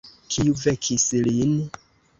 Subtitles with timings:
[0.35, 1.57] Kiu vekis lin?